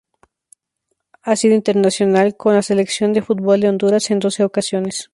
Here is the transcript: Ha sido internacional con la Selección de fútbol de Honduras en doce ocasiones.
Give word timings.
Ha 1.21 1.35
sido 1.35 1.53
internacional 1.53 2.35
con 2.35 2.55
la 2.55 2.63
Selección 2.63 3.13
de 3.13 3.21
fútbol 3.21 3.61
de 3.61 3.69
Honduras 3.69 4.09
en 4.09 4.17
doce 4.17 4.43
ocasiones. 4.43 5.09